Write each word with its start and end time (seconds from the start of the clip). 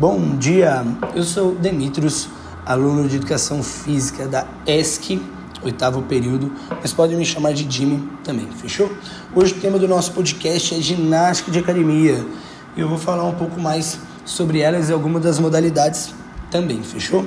Bom 0.00 0.38
dia, 0.38 0.82
eu 1.14 1.22
sou 1.22 1.54
Demetrios, 1.54 2.26
aluno 2.64 3.06
de 3.06 3.16
Educação 3.16 3.62
Física 3.62 4.26
da 4.26 4.46
ESC, 4.66 5.20
oitavo 5.62 6.00
período, 6.00 6.50
mas 6.80 6.90
podem 6.90 7.18
me 7.18 7.24
chamar 7.26 7.52
de 7.52 7.70
Jimmy 7.70 8.08
também, 8.24 8.48
fechou? 8.50 8.90
Hoje 9.36 9.52
o 9.52 9.60
tema 9.60 9.78
do 9.78 9.86
nosso 9.86 10.12
podcast 10.12 10.74
é 10.74 10.80
ginástica 10.80 11.50
de 11.50 11.58
academia 11.58 12.26
e 12.74 12.80
eu 12.80 12.88
vou 12.88 12.96
falar 12.96 13.24
um 13.24 13.34
pouco 13.34 13.60
mais 13.60 13.98
sobre 14.24 14.60
elas 14.60 14.88
e 14.88 14.92
algumas 14.94 15.22
das 15.22 15.38
modalidades 15.38 16.14
também, 16.50 16.82
fechou? 16.82 17.26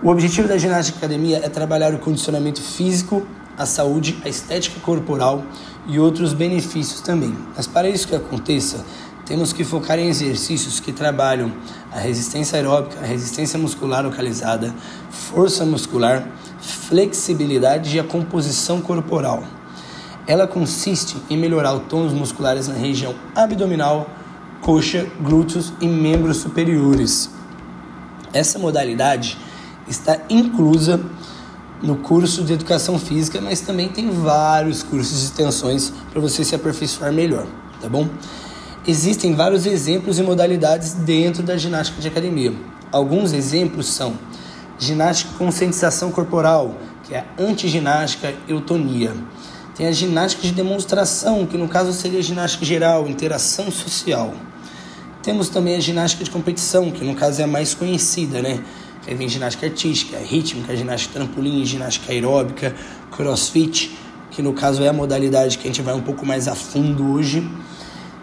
O 0.00 0.10
objetivo 0.10 0.46
da 0.46 0.56
ginástica 0.56 1.00
de 1.00 1.04
academia 1.04 1.40
é 1.42 1.48
trabalhar 1.48 1.92
o 1.92 1.98
condicionamento 1.98 2.62
físico, 2.62 3.26
a 3.58 3.66
saúde, 3.66 4.16
a 4.24 4.28
estética 4.28 4.78
corporal 4.78 5.42
e 5.88 5.98
outros 5.98 6.32
benefícios 6.34 7.00
também. 7.00 7.36
Mas 7.56 7.66
para 7.66 7.88
isso 7.88 8.06
que 8.06 8.14
aconteça, 8.14 8.84
temos 9.26 9.52
que 9.52 9.64
focar 9.64 9.98
em 9.98 10.08
exercícios 10.08 10.80
que 10.80 10.92
trabalham 10.92 11.52
a 11.90 11.98
resistência 11.98 12.56
aeróbica, 12.56 13.00
a 13.00 13.06
resistência 13.06 13.58
muscular 13.58 14.04
localizada, 14.04 14.74
força 15.10 15.64
muscular, 15.64 16.28
flexibilidade 16.60 17.96
e 17.96 18.00
a 18.00 18.04
composição 18.04 18.80
corporal. 18.80 19.42
Ela 20.26 20.46
consiste 20.46 21.16
em 21.28 21.36
melhorar 21.36 21.74
os 21.74 21.86
tônus 21.86 22.12
musculares 22.12 22.68
na 22.68 22.74
região 22.74 23.14
abdominal, 23.34 24.08
coxa, 24.60 25.06
glúteos 25.20 25.72
e 25.80 25.86
membros 25.86 26.38
superiores. 26.38 27.30
Essa 28.32 28.58
modalidade 28.58 29.38
está 29.86 30.18
inclusa 30.28 31.00
no 31.82 31.96
curso 31.96 32.42
de 32.42 32.54
educação 32.54 32.98
física, 32.98 33.40
mas 33.40 33.60
também 33.60 33.88
tem 33.88 34.10
vários 34.10 34.82
cursos 34.82 35.18
de 35.18 35.24
extensões 35.26 35.92
para 36.10 36.20
você 36.20 36.42
se 36.42 36.54
aperfeiçoar 36.54 37.12
melhor, 37.12 37.46
tá 37.80 37.88
bom? 37.88 38.08
Existem 38.86 39.34
vários 39.34 39.64
exemplos 39.64 40.18
e 40.18 40.22
modalidades 40.22 40.92
dentro 40.92 41.42
da 41.42 41.56
ginástica 41.56 42.02
de 42.02 42.08
academia. 42.08 42.52
Alguns 42.92 43.32
exemplos 43.32 43.86
são 43.86 44.12
ginástica 44.78 45.32
com 45.38 45.46
conscientização 45.46 46.12
corporal, 46.12 46.74
que 47.02 47.14
é 47.14 47.20
a 47.20 47.42
antiginástica 47.42 48.34
eutonia. 48.46 49.14
Tem 49.74 49.86
a 49.86 49.92
ginástica 49.92 50.46
de 50.46 50.52
demonstração, 50.52 51.46
que 51.46 51.56
no 51.56 51.66
caso 51.66 51.94
seria 51.94 52.20
ginástica 52.20 52.66
geral, 52.66 53.08
interação 53.08 53.70
social. 53.70 54.34
Temos 55.22 55.48
também 55.48 55.76
a 55.76 55.80
ginástica 55.80 56.22
de 56.22 56.30
competição, 56.30 56.90
que 56.90 57.02
no 57.02 57.14
caso 57.14 57.40
é 57.40 57.44
a 57.44 57.46
mais 57.46 57.72
conhecida, 57.72 58.42
né? 58.42 58.62
Aí 59.06 59.14
vem 59.14 59.30
ginástica 59.30 59.64
artística, 59.64 60.18
rítmica, 60.18 60.76
ginástica 60.76 61.14
trampolim, 61.14 61.64
ginástica 61.64 62.12
aeróbica, 62.12 62.74
crossfit, 63.10 63.96
que 64.30 64.42
no 64.42 64.52
caso 64.52 64.82
é 64.82 64.88
a 64.88 64.92
modalidade 64.92 65.56
que 65.56 65.64
a 65.64 65.68
gente 65.68 65.80
vai 65.80 65.94
um 65.94 66.02
pouco 66.02 66.26
mais 66.26 66.46
a 66.48 66.54
fundo 66.54 67.14
hoje. 67.14 67.50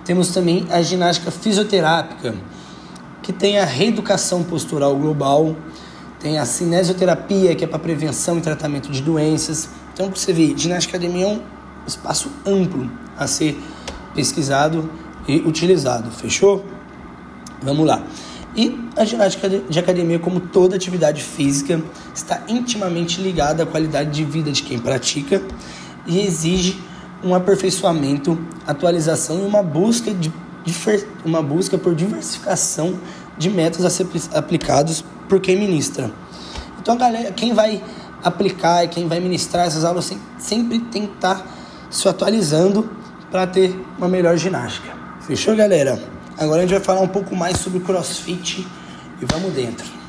Temos 0.03 0.29
também 0.29 0.65
a 0.69 0.81
ginástica 0.81 1.29
fisioterápica, 1.31 2.35
que 3.21 3.31
tem 3.31 3.59
a 3.59 3.65
reeducação 3.65 4.43
postural 4.43 4.95
global, 4.95 5.55
tem 6.19 6.37
a 6.37 6.45
cinesioterapia, 6.45 7.55
que 7.55 7.63
é 7.63 7.67
para 7.67 7.79
prevenção 7.79 8.37
e 8.37 8.41
tratamento 8.41 8.91
de 8.91 9.01
doenças. 9.01 9.69
Então, 9.93 10.09
para 10.09 10.19
você 10.19 10.33
ver, 10.33 10.57
ginástica 10.57 10.97
academia 10.97 11.25
é 11.25 11.29
um 11.29 11.41
espaço 11.85 12.31
amplo 12.45 12.89
a 13.17 13.27
ser 13.27 13.59
pesquisado 14.13 14.89
e 15.27 15.37
utilizado. 15.37 16.09
Fechou? 16.11 16.65
Vamos 17.61 17.85
lá. 17.85 18.03
E 18.55 18.77
a 18.97 19.05
ginástica 19.05 19.47
de 19.49 19.79
academia, 19.79 20.19
como 20.19 20.39
toda 20.39 20.75
atividade 20.75 21.23
física, 21.23 21.81
está 22.13 22.43
intimamente 22.47 23.21
ligada 23.21 23.63
à 23.63 23.65
qualidade 23.65 24.11
de 24.11 24.25
vida 24.25 24.51
de 24.51 24.63
quem 24.63 24.77
pratica 24.77 25.41
e 26.05 26.19
exige 26.19 26.77
um 27.23 27.35
aperfeiçoamento, 27.35 28.39
atualização 28.65 29.39
e 29.39 29.45
uma 29.45 29.61
busca, 29.61 30.13
de, 30.13 30.31
uma 31.23 31.41
busca 31.41 31.77
por 31.77 31.95
diversificação 31.95 32.99
de 33.37 33.49
métodos 33.49 33.85
a 33.85 33.89
ser 33.89 34.07
aplicados 34.33 35.03
por 35.27 35.39
quem 35.39 35.57
ministra. 35.57 36.11
Então, 36.79 36.97
galera, 36.97 37.31
quem 37.31 37.53
vai 37.53 37.83
aplicar 38.23 38.83
e 38.83 38.87
quem 38.87 39.07
vai 39.07 39.19
ministrar 39.19 39.67
essas 39.67 39.83
aulas 39.83 40.11
sempre 40.37 40.79
tem 40.79 41.07
que 41.07 41.13
estar 41.13 41.45
se 41.89 42.07
atualizando 42.07 42.89
para 43.29 43.47
ter 43.47 43.79
uma 43.97 44.07
melhor 44.07 44.37
ginástica. 44.37 44.89
Fechou, 45.21 45.55
galera? 45.55 46.01
Agora 46.37 46.59
a 46.59 46.61
gente 46.61 46.71
vai 46.71 46.83
falar 46.83 47.01
um 47.01 47.07
pouco 47.07 47.35
mais 47.35 47.57
sobre 47.57 47.79
crossfit 47.79 48.67
e 49.21 49.25
vamos 49.25 49.53
dentro. 49.53 50.00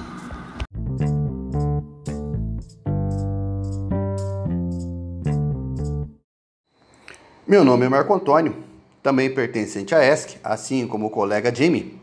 Meu 7.52 7.66
nome 7.66 7.84
é 7.84 7.88
Marco 7.90 8.14
Antônio, 8.14 8.56
também 9.02 9.34
pertencente 9.34 9.94
à 9.94 10.02
ESC, 10.02 10.38
assim 10.42 10.86
como 10.86 11.08
o 11.08 11.10
colega 11.10 11.54
Jimmy. 11.54 12.00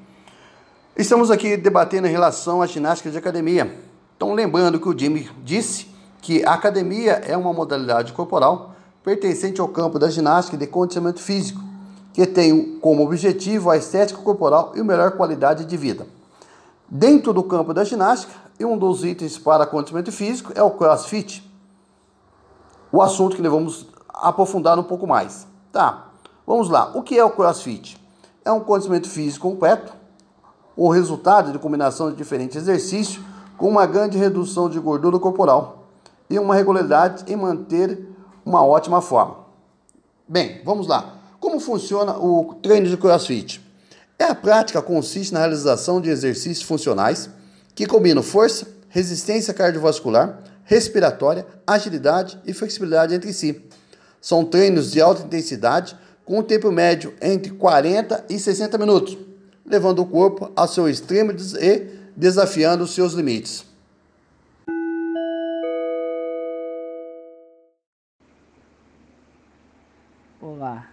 Estamos 0.95 1.31
aqui 1.31 1.57
debatendo 1.57 2.05
em 2.05 2.11
relação 2.11 2.61
à 2.61 2.67
ginástica 2.67 3.09
de 3.09 3.17
academia. 3.17 3.75
Então, 4.15 4.35
lembrando 4.35 4.79
que 4.79 4.87
o 4.87 4.95
Jimmy 4.95 5.27
disse 5.43 5.87
que 6.21 6.45
a 6.45 6.53
academia 6.53 7.13
é 7.25 7.35
uma 7.35 7.51
modalidade 7.51 8.13
corporal 8.13 8.75
pertencente 9.03 9.59
ao 9.59 9.67
campo 9.67 9.97
da 9.97 10.07
ginástica 10.07 10.55
e 10.55 10.59
de 10.59 10.67
condicionamento 10.67 11.19
físico, 11.19 11.63
que 12.13 12.27
tem 12.27 12.77
como 12.77 13.03
objetivo 13.03 13.71
a 13.71 13.77
estética 13.77 14.21
corporal 14.21 14.73
e 14.75 14.81
a 14.81 14.83
melhor 14.83 15.13
qualidade 15.13 15.65
de 15.65 15.75
vida. 15.75 16.05
Dentro 16.87 17.33
do 17.33 17.41
campo 17.41 17.73
da 17.73 17.83
ginástica, 17.83 18.31
um 18.61 18.77
dos 18.77 19.03
itens 19.03 19.39
para 19.39 19.65
condicionamento 19.65 20.11
físico 20.11 20.53
é 20.53 20.61
o 20.61 20.69
crossfit. 20.69 21.43
O 22.91 23.01
assunto 23.01 23.35
que 23.35 23.41
nós 23.41 23.51
vamos 23.51 23.87
aprofundar 24.21 24.77
um 24.77 24.83
pouco 24.83 25.07
mais. 25.07 25.47
Tá, 25.71 26.09
vamos 26.45 26.69
lá. 26.69 26.91
O 26.95 27.01
que 27.01 27.17
é 27.17 27.23
o 27.23 27.29
CrossFit? 27.29 27.97
É 28.43 28.51
um 28.51 28.59
conhecimento 28.59 29.07
físico 29.07 29.49
completo, 29.49 29.93
o 30.75 30.89
resultado 30.89 31.51
de 31.51 31.59
combinação 31.59 32.09
de 32.09 32.15
diferentes 32.15 32.55
exercícios 32.55 33.23
com 33.57 33.67
uma 33.67 33.85
grande 33.85 34.17
redução 34.17 34.69
de 34.69 34.79
gordura 34.79 35.19
corporal 35.19 35.87
e 36.29 36.39
uma 36.39 36.55
regularidade 36.55 37.31
em 37.31 37.35
manter 37.35 38.07
uma 38.45 38.63
ótima 38.63 39.01
forma. 39.01 39.37
Bem, 40.27 40.61
vamos 40.63 40.87
lá. 40.87 41.15
Como 41.39 41.59
funciona 41.59 42.17
o 42.17 42.55
treino 42.61 42.87
de 42.87 42.97
CrossFit? 42.97 43.65
É 44.17 44.25
a 44.25 44.35
prática 44.35 44.81
consiste 44.81 45.33
na 45.33 45.39
realização 45.39 46.01
de 46.01 46.09
exercícios 46.09 46.61
funcionais 46.61 47.29
que 47.75 47.85
combinam 47.85 48.21
força, 48.23 48.67
resistência 48.89 49.53
cardiovascular, 49.53 50.39
respiratória, 50.63 51.45
agilidade 51.65 52.39
e 52.45 52.53
flexibilidade 52.53 53.13
entre 53.13 53.33
si 53.33 53.69
são 54.21 54.45
treinos 54.45 54.91
de 54.91 55.01
alta 55.01 55.23
intensidade 55.23 55.97
com 56.25 56.39
um 56.39 56.43
tempo 56.43 56.71
médio 56.71 57.13
entre 57.21 57.51
40 57.51 58.25
e 58.29 58.37
60 58.37 58.77
minutos, 58.77 59.17
levando 59.65 59.99
o 59.99 60.05
corpo 60.05 60.51
ao 60.55 60.67
seu 60.67 60.87
extremo 60.87 61.31
e 61.31 61.99
desafiando 62.15 62.83
os 62.83 62.93
seus 62.93 63.13
limites. 63.13 63.65
Olá, 70.41 70.89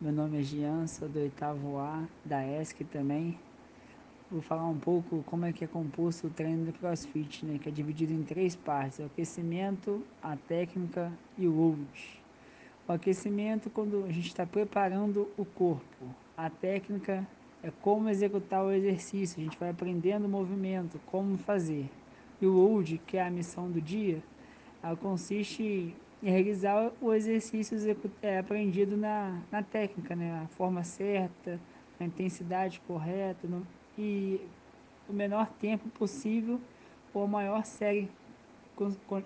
meu 0.00 0.12
nome 0.12 0.40
é 0.40 0.42
Gian, 0.42 0.86
sou 0.86 1.08
do 1.08 1.18
oitavo 1.18 1.78
A 1.78 2.04
da 2.24 2.46
ESC 2.46 2.84
também. 2.84 3.38
Vou 4.30 4.40
falar 4.40 4.68
um 4.68 4.78
pouco 4.78 5.24
como 5.24 5.44
é 5.44 5.52
que 5.52 5.64
é 5.64 5.66
composto 5.66 6.28
o 6.28 6.30
treino 6.30 6.66
do 6.66 6.72
CrossFit, 6.74 7.44
né, 7.44 7.58
que 7.58 7.68
é 7.68 7.72
dividido 7.72 8.12
em 8.12 8.22
três 8.22 8.54
partes: 8.54 9.00
o 9.00 9.04
aquecimento, 9.04 10.04
a 10.22 10.36
técnica 10.36 11.12
e 11.36 11.48
o 11.48 11.52
load. 11.52 12.19
O 12.90 12.92
aquecimento, 12.92 13.70
quando 13.70 14.04
a 14.04 14.10
gente 14.10 14.26
está 14.26 14.44
preparando 14.44 15.30
o 15.38 15.44
corpo. 15.44 16.12
A 16.36 16.50
técnica 16.50 17.24
é 17.62 17.70
como 17.70 18.08
executar 18.08 18.64
o 18.64 18.72
exercício, 18.72 19.40
a 19.40 19.44
gente 19.44 19.56
vai 19.56 19.70
aprendendo 19.70 20.24
o 20.24 20.28
movimento, 20.28 21.00
como 21.06 21.38
fazer. 21.38 21.88
E 22.40 22.46
o 22.46 22.50
load, 22.50 23.00
que 23.06 23.16
é 23.16 23.22
a 23.22 23.30
missão 23.30 23.70
do 23.70 23.80
dia, 23.80 24.20
ela 24.82 24.96
consiste 24.96 25.94
em 26.20 26.30
realizar 26.30 26.90
o 27.00 27.14
exercício 27.14 27.78
é, 28.20 28.38
aprendido 28.38 28.96
na, 28.96 29.40
na 29.52 29.62
técnica, 29.62 30.16
né? 30.16 30.42
a 30.42 30.48
forma 30.48 30.82
certa, 30.82 31.60
a 32.00 32.04
intensidade 32.04 32.82
correta 32.88 33.46
no, 33.46 33.64
e 33.96 34.40
o 35.08 35.12
menor 35.12 35.48
tempo 35.60 35.88
possível 35.90 36.60
ou 37.14 37.22
a 37.22 37.28
maior 37.28 37.64
série 37.64 38.10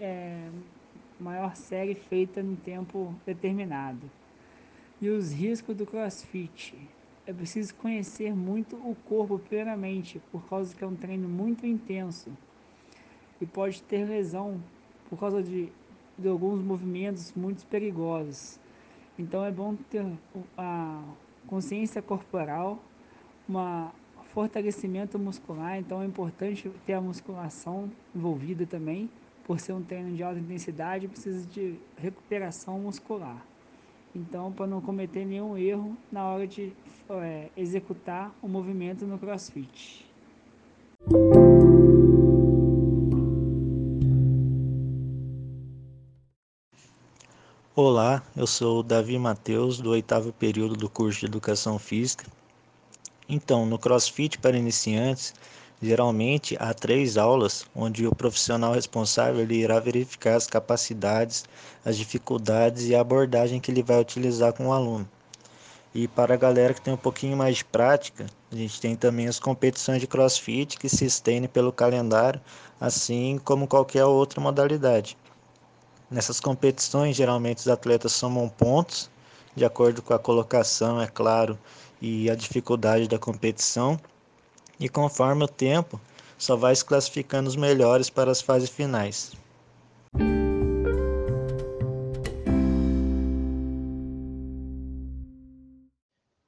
é, 0.01 0.51
maior 1.19 1.57
série 1.57 1.95
feita 1.95 2.43
no 2.43 2.57
tempo 2.57 3.15
determinado. 3.25 4.11
E 5.01 5.09
os 5.09 5.33
riscos 5.33 5.77
do 5.77 5.87
CrossFit. 5.87 6.77
É 7.27 7.33
preciso 7.33 7.75
conhecer 7.77 8.35
muito 8.35 8.77
o 8.77 8.95
corpo 9.09 9.39
plenamente, 9.39 10.21
por 10.31 10.47
causa 10.47 10.77
que 10.77 10.85
é 10.85 10.87
um 10.87 10.95
treino 10.95 11.27
muito 11.27 11.67
intenso 11.67 12.31
e 13.41 13.47
pode 13.47 13.83
ter 13.83 14.05
lesão 14.05 14.61
por 15.09 15.19
causa 15.19 15.43
de, 15.43 15.71
de 16.19 16.29
alguns 16.29 16.63
movimentos 16.63 17.33
muito 17.35 17.67
perigosos. 17.67 18.59
Então 19.19 19.45
é 19.45 19.51
bom 19.51 19.75
ter 19.91 20.05
a 20.57 21.03
consciência 21.47 22.03
corporal, 22.03 22.79
um 23.49 23.89
fortalecimento 24.35 25.19
muscular, 25.19 25.79
então 25.79 26.03
é 26.03 26.07
importante 26.07 26.71
ter 26.85 26.95
a 26.95 27.01
musculação 27.01 27.91
envolvida 28.15 28.67
também 28.67 29.09
por 29.45 29.61
ser 29.61 29.73
um 29.73 29.83
treino 29.83 30.17
de 30.17 30.23
alta 30.23 30.39
intensidade, 30.39 31.07
precisa 31.07 31.47
de 31.47 31.77
recuperação 31.97 32.79
muscular. 32.79 33.45
Então, 34.15 34.51
para 34.53 34.67
não 34.67 34.81
cometer 34.81 35.25
nenhum 35.25 35.57
erro 35.57 35.97
na 36.11 36.25
hora 36.27 36.47
de 36.47 36.73
é, 37.11 37.49
executar 37.57 38.35
o 38.41 38.49
movimento 38.49 39.07
no 39.07 39.19
CrossFit. 39.19 40.07
Olá, 47.77 48.23
eu 48.37 48.47
sou 48.47 48.79
o 48.79 48.83
Davi 48.85 49.19
Mateus, 49.19 49.81
do 49.81 49.91
oitavo 49.91 50.33
período 50.33 50.77
do 50.77 50.89
curso 50.89 51.21
de 51.21 51.27
Educação 51.27 51.77
Física. 51.77 52.25
Então, 53.29 53.67
no 53.67 53.79
CrossFit 53.79 54.39
para 54.39 54.57
iniciantes, 54.57 55.35
geralmente 55.85 56.57
há 56.59 56.73
três 56.73 57.19
aulas 57.19 57.67
onde 57.75 58.07
o 58.07 58.15
profissional 58.15 58.73
responsável 58.73 59.43
ele 59.43 59.57
irá 59.57 59.79
verificar 59.79 60.37
as 60.37 60.47
capacidades, 60.47 61.45
as 61.85 61.97
dificuldades 61.99 62.87
e 62.87 62.95
a 62.95 63.01
abordagem 63.01 63.61
que 63.61 63.71
ele 63.71 63.83
vai 63.83 64.01
utilizar 64.01 64.53
com 64.55 64.69
o 64.69 64.73
aluno. 64.73 65.09
E 65.95 66.09
para 66.09 66.35
a 66.35 66.37
galera 66.37 66.75
que 66.75 66.81
tem 66.81 66.95
um 66.95 66.97
pouquinho 66.97 67.37
mais 67.37 67.59
de 67.59 67.65
prática, 67.65 68.27
a 68.51 68.57
gente 68.57 68.81
tem 68.81 68.97
também 68.97 69.29
as 69.29 69.39
competições 69.39 70.01
de 70.01 70.07
CrossFit 70.07 70.79
que 70.79 70.89
se 70.89 71.05
estendem 71.05 71.49
pelo 71.49 71.71
calendário, 71.71 72.41
assim 72.81 73.39
como 73.45 73.69
qualquer 73.69 74.05
outra 74.05 74.41
modalidade. 74.41 75.17
Nessas 76.11 76.41
competições, 76.41 77.15
geralmente 77.15 77.59
os 77.59 77.69
atletas 77.69 78.13
somam 78.13 78.49
pontos, 78.49 79.11
de 79.55 79.65
acordo 79.65 80.03
com 80.03 80.15
a 80.15 80.19
colocação, 80.19 81.01
é 81.01 81.07
claro, 81.07 81.59
e 82.01 82.29
a 82.29 82.35
dificuldade 82.35 83.07
da 83.07 83.19
competição, 83.19 83.99
e 84.79 84.89
conforme 84.89 85.45
o 85.45 85.49
tempo, 85.49 86.01
só 86.39 86.57
vai 86.57 86.75
se 86.75 86.85
classificando 86.85 87.49
os 87.49 87.57
melhores 87.57 88.11
para 88.11 88.31
as 88.31 88.41
fases 88.41 88.71
finais. 88.71 89.33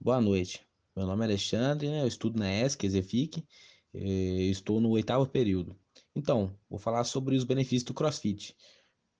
Boa 0.01 0.21
noite. 0.21 0.61
Meu 0.95 1.07
nome 1.07 1.25
é 1.25 1.27
Alexandre, 1.27 1.89
né? 1.89 2.03
eu 2.03 2.07
estudo 2.07 2.39
na 2.39 2.51
ESC, 2.51 2.87
Exefic, 2.87 3.45
eh, 3.93 4.49
estou 4.51 4.81
no 4.81 4.91
oitavo 4.91 5.27
período. 5.27 5.77
Então, 6.15 6.57
vou 6.71 6.79
falar 6.79 7.05
sobre 7.05 7.37
os 7.37 7.45
benefícios 7.45 7.83
do 7.83 7.93
CrossFit. 7.93 8.57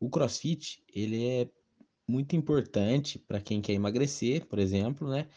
O 0.01 0.09
CrossFit, 0.09 0.83
ele 0.89 1.27
é 1.27 1.51
muito 2.09 2.37
importante 2.37 3.19
para 3.19 3.41
quem 3.41 3.61
quer 3.61 3.73
emagrecer, 3.73 4.47
por 4.47 4.59
exemplo, 4.59 5.09
né? 5.09 5.29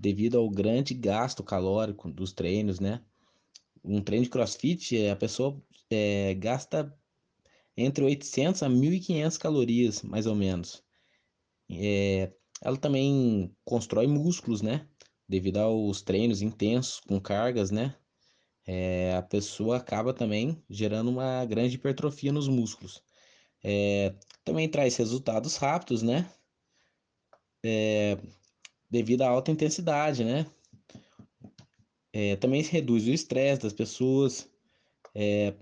Devido 0.00 0.38
ao 0.38 0.48
grande 0.48 0.94
gasto 0.94 1.44
calórico 1.44 2.10
dos 2.10 2.32
treinos, 2.32 2.80
né? 2.80 3.04
Um 3.84 4.00
treino 4.02 4.24
de 4.24 4.30
CrossFit, 4.30 5.08
a 5.08 5.14
pessoa 5.14 5.62
é, 5.90 6.34
gasta 6.36 6.98
entre 7.76 8.02
800 8.02 8.62
a 8.62 8.68
1.500 8.68 9.36
calorias, 9.36 10.02
mais 10.02 10.26
ou 10.26 10.34
menos. 10.34 10.82
É, 11.70 12.32
ela 12.62 12.78
também 12.78 13.54
constrói 13.62 14.06
músculos, 14.06 14.62
né? 14.62 14.88
Devido 15.28 15.58
aos 15.58 16.00
treinos 16.00 16.40
intensos 16.40 17.00
com 17.00 17.20
cargas, 17.20 17.70
né? 17.70 17.94
É, 18.66 19.14
a 19.14 19.22
pessoa 19.22 19.76
acaba 19.76 20.14
também 20.14 20.64
gerando 20.70 21.10
uma 21.10 21.44
grande 21.44 21.74
hipertrofia 21.76 22.32
nos 22.32 22.48
músculos. 22.48 23.02
É, 23.62 24.14
também 24.44 24.66
traz 24.66 24.96
resultados 24.96 25.56
rápidos, 25.56 26.02
né? 26.02 26.32
É, 27.62 28.16
devido 28.90 29.22
à 29.22 29.28
alta 29.28 29.50
intensidade, 29.50 30.24
né? 30.24 30.46
É, 32.12 32.36
também 32.36 32.62
se 32.62 32.72
reduz 32.72 33.06
o 33.06 33.10
estresse 33.10 33.62
das 33.62 33.72
pessoas, 33.72 34.48
é, 35.14 35.54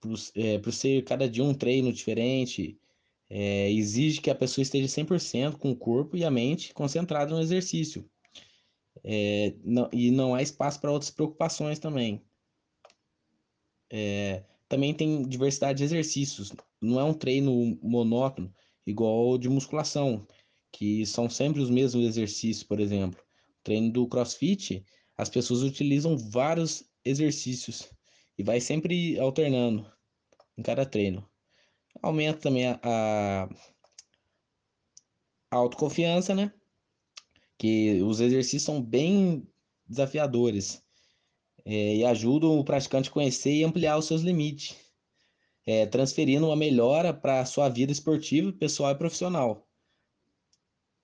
por, 0.00 0.14
é, 0.36 0.58
por 0.58 0.72
ser 0.72 1.04
cada 1.04 1.28
dia 1.28 1.42
um 1.42 1.52
treino 1.52 1.92
diferente, 1.92 2.78
é, 3.28 3.70
exige 3.70 4.20
que 4.20 4.30
a 4.30 4.34
pessoa 4.34 4.62
esteja 4.62 4.86
100% 4.86 5.58
com 5.58 5.70
o 5.70 5.76
corpo 5.76 6.16
e 6.16 6.24
a 6.24 6.30
mente 6.30 6.72
concentrada 6.72 7.34
no 7.34 7.40
exercício. 7.40 8.08
É, 9.02 9.54
não, 9.64 9.88
e 9.92 10.10
não 10.10 10.34
há 10.34 10.42
espaço 10.42 10.80
para 10.80 10.92
outras 10.92 11.10
preocupações 11.10 11.78
também. 11.78 12.22
É, 13.92 14.44
também 14.68 14.94
tem 14.94 15.22
diversidade 15.26 15.78
de 15.78 15.84
exercícios. 15.84 16.52
Não 16.80 17.00
é 17.00 17.04
um 17.04 17.14
treino 17.14 17.78
monótono, 17.82 18.54
igual 18.86 19.36
de 19.38 19.48
musculação, 19.48 20.26
que 20.72 21.04
são 21.06 21.28
sempre 21.28 21.60
os 21.60 21.70
mesmos 21.70 22.04
exercícios, 22.04 22.62
por 22.62 22.80
exemplo. 22.80 23.20
O 23.20 23.62
treino 23.62 23.92
do 23.92 24.08
CrossFit, 24.08 24.84
as 25.16 25.28
pessoas 25.28 25.62
utilizam 25.62 26.16
vários 26.16 26.84
exercícios 27.04 27.90
e 28.38 28.42
vai 28.42 28.60
sempre 28.60 29.18
alternando 29.18 29.90
em 30.56 30.62
cada 30.62 30.86
treino. 30.86 31.28
Aumenta 32.02 32.40
também 32.40 32.68
a, 32.68 32.80
a, 32.82 33.48
autoconfiança, 35.50 36.34
né? 36.34 36.52
Que 37.58 38.00
os 38.02 38.20
exercícios 38.20 38.62
são 38.62 38.80
bem 38.80 39.46
desafiadores 39.86 40.82
é, 41.64 41.96
e 41.96 42.04
ajudam 42.04 42.58
o 42.58 42.64
praticante 42.64 43.10
a 43.10 43.12
conhecer 43.12 43.52
e 43.52 43.64
ampliar 43.64 43.98
os 43.98 44.06
seus 44.06 44.22
limites, 44.22 44.76
é, 45.66 45.84
transferindo 45.84 46.46
uma 46.46 46.56
melhora 46.56 47.12
para 47.12 47.40
a 47.40 47.44
sua 47.44 47.68
vida 47.68 47.92
esportiva, 47.92 48.52
pessoal 48.52 48.92
e 48.92 48.98
profissional. 48.98 49.69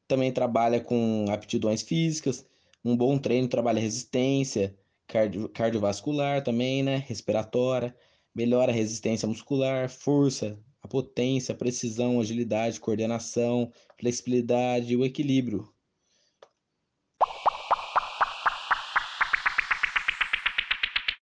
Também 0.08 0.32
trabalha 0.32 0.80
com 0.80 1.26
aptidões 1.30 1.82
físicas, 1.82 2.46
um 2.84 2.96
bom 2.96 3.18
treino 3.18 3.48
trabalha 3.48 3.80
resistência, 3.80 4.76
cardio, 5.06 5.48
cardiovascular 5.48 6.42
também, 6.44 6.82
né? 6.82 6.96
Respiratória, 7.06 7.96
melhora 8.34 8.72
a 8.72 8.74
resistência 8.74 9.26
muscular, 9.28 9.88
força, 9.90 10.58
a 10.82 10.88
potência, 10.88 11.52
a 11.52 11.56
precisão, 11.58 12.20
agilidade, 12.20 12.80
coordenação, 12.80 13.72
flexibilidade 13.98 14.92
e 14.92 14.96
o 14.96 15.04
equilíbrio. 15.04 15.75